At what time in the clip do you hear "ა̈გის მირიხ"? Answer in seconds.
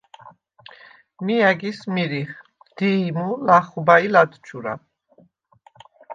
1.49-2.29